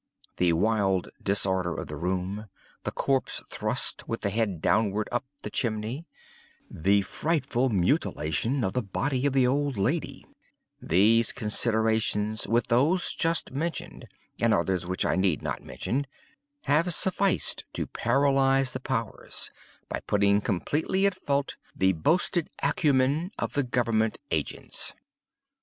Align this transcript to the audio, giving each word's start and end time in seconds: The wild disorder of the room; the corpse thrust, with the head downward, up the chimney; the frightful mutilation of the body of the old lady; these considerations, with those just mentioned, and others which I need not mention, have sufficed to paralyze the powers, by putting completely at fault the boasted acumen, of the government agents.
The 0.37 0.53
wild 0.53 1.09
disorder 1.21 1.75
of 1.77 1.85
the 1.85 1.95
room; 1.95 2.47
the 2.85 2.91
corpse 2.91 3.43
thrust, 3.47 4.07
with 4.07 4.21
the 4.21 4.31
head 4.31 4.59
downward, 4.59 5.07
up 5.11 5.25
the 5.43 5.51
chimney; 5.51 6.07
the 6.71 7.03
frightful 7.03 7.69
mutilation 7.69 8.63
of 8.63 8.73
the 8.73 8.81
body 8.81 9.27
of 9.27 9.33
the 9.33 9.45
old 9.45 9.77
lady; 9.77 10.25
these 10.81 11.31
considerations, 11.31 12.47
with 12.47 12.65
those 12.65 13.13
just 13.13 13.51
mentioned, 13.51 14.07
and 14.41 14.55
others 14.55 14.87
which 14.87 15.05
I 15.05 15.15
need 15.15 15.43
not 15.43 15.61
mention, 15.61 16.07
have 16.63 16.91
sufficed 16.95 17.65
to 17.73 17.85
paralyze 17.85 18.71
the 18.71 18.79
powers, 18.79 19.51
by 19.87 19.99
putting 20.07 20.41
completely 20.41 21.05
at 21.05 21.13
fault 21.13 21.57
the 21.75 21.93
boasted 21.93 22.49
acumen, 22.63 23.29
of 23.37 23.53
the 23.53 23.61
government 23.61 24.17
agents. 24.31 24.95